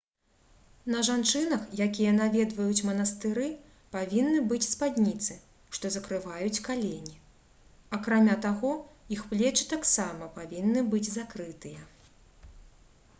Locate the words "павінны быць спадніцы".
3.97-5.37